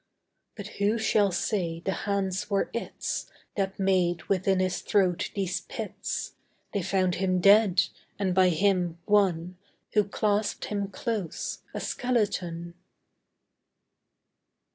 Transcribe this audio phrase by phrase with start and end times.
[0.55, 6.33] But who shall say the hands were its That made within his throat these pits?
[6.73, 7.83] They found him dead;
[8.17, 9.57] and by him, one
[9.93, 12.73] Who clasped him close, a skeleton.